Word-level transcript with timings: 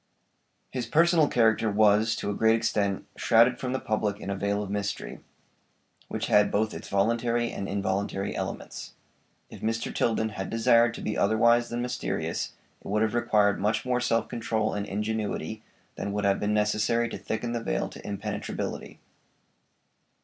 His 0.71 0.87
personal 0.87 1.27
character 1.27 1.69
was, 1.69 2.15
to 2.15 2.31
a 2.31 2.33
great 2.33 2.55
extent, 2.55 3.05
shrouded 3.17 3.59
from 3.59 3.71
the 3.71 3.79
public 3.79 4.19
in 4.19 4.31
a 4.31 4.35
veil 4.35 4.63
of 4.63 4.71
mystery, 4.71 5.19
which 6.07 6.25
had 6.25 6.49
both 6.49 6.73
its 6.73 6.89
voluntary 6.89 7.51
and 7.51 7.69
involuntary 7.69 8.35
elements. 8.35 8.93
If 9.51 9.61
Mr. 9.61 9.93
Tilden 9.93 10.29
had 10.29 10.49
desired 10.49 10.95
to 10.95 11.01
be 11.01 11.15
otherwise 11.19 11.69
than 11.69 11.83
mysterious 11.83 12.53
it 12.83 12.87
would 12.87 13.03
have 13.03 13.13
required 13.13 13.59
much 13.59 13.85
more 13.85 14.01
self 14.01 14.27
control 14.27 14.73
and 14.73 14.87
ingenuity 14.87 15.61
than 15.97 16.13
would 16.13 16.25
have 16.25 16.39
been 16.39 16.55
necessary 16.55 17.07
to 17.09 17.17
thicken 17.19 17.51
the 17.51 17.61
veil 17.61 17.87
to 17.89 18.03
impenetrability. 18.03 18.99